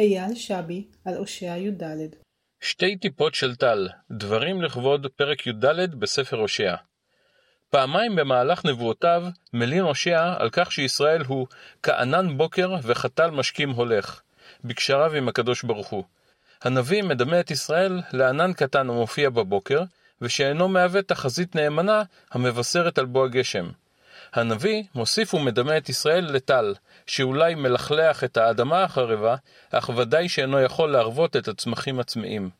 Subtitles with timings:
[0.00, 1.82] אייל שבי על הושע י"ד
[2.60, 6.74] שתי טיפות של טל, דברים לכבוד פרק י"ד בספר הושע.
[7.70, 11.46] פעמיים במהלך נבואותיו מלין הושע על כך שישראל הוא
[11.82, 14.22] כענן בוקר וחתל משקים הולך,
[14.64, 16.04] בקשריו עם הקדוש ברוך הוא.
[16.62, 19.82] הנביא מדמה את ישראל לענן קטן המופיע בבוקר,
[20.20, 23.68] ושאינו מהווה תחזית נאמנה המבשרת על בוא הגשם.
[24.32, 26.74] הנביא מוסיף ומדמה את ישראל לטל,
[27.06, 29.36] שאולי מלכלח את האדמה החרבה,
[29.70, 32.50] אך ודאי שאינו יכול להרוות את הצמחים הצמאים.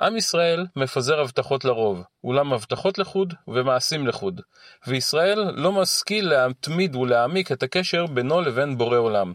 [0.00, 4.40] עם ישראל מפזר הבטחות לרוב, אולם הבטחות לחוד ומעשים לחוד,
[4.86, 9.32] וישראל לא משכיל להתמיד ולהעמיק את הקשר בינו לבין בורא עולם.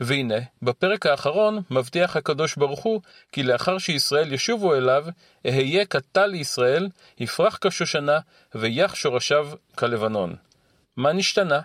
[0.00, 3.00] והנה, בפרק האחרון מבטיח הקדוש ברוך הוא
[3.32, 5.06] כי לאחר שישראל ישובו אליו,
[5.46, 6.88] אהיה כטל לישראל,
[7.18, 8.18] יפרח כשושנה,
[8.54, 10.36] ויח שורשיו כלבנון.
[10.96, 11.60] מה נשתנה?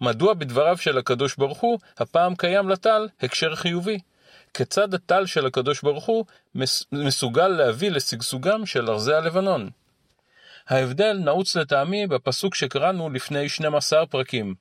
[0.00, 3.98] מדוע בדבריו של הקדוש ברוך הוא, הפעם קיים לטל הקשר חיובי?
[4.54, 6.24] כיצד הטל של הקדוש ברוך הוא
[6.92, 9.70] מסוגל להביא לשגשוגם של ארזי הלבנון?
[10.68, 14.54] ההבדל נעוץ לטעמי בפסוק שקראנו לפני 12 פרקים.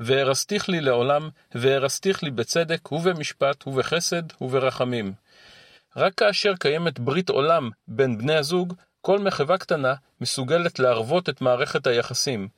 [0.00, 5.12] והרסתיך לי לעולם, והרסתיך לי בצדק, ובמשפט, ובחסד, וברחמים.
[5.96, 11.86] רק כאשר קיימת ברית עולם בין בני הזוג, כל מחווה קטנה מסוגלת להרוות את מערכת
[11.86, 12.48] היחסים,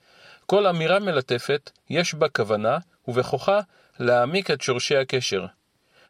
[0.47, 3.61] כל אמירה מלטפת, יש בה כוונה, ובכוחה
[3.99, 5.47] להעמיק את שורשי הקשר.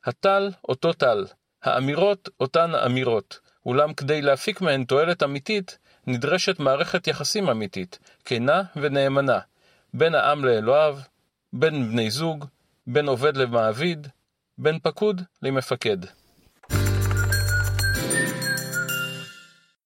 [0.05, 1.25] הטל, אותו טל,
[1.63, 9.39] האמירות, אותן אמירות, אולם כדי להפיק מהן תועלת אמיתית, נדרשת מערכת יחסים אמיתית, כנה ונאמנה,
[9.95, 10.99] בין העם לאלוהיו,
[11.53, 12.45] בין בני זוג,
[12.87, 14.07] בין עובד למעביד,
[14.59, 15.99] בין פקוד למפקד.